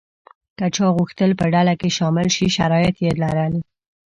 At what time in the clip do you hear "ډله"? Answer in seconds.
1.53-1.73